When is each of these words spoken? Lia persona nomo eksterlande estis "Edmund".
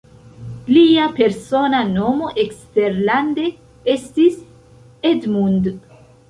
Lia 0.75 1.03
persona 1.19 1.81
nomo 1.89 2.29
eksterlande 2.43 3.45
estis 3.95 4.41
"Edmund". 5.13 5.71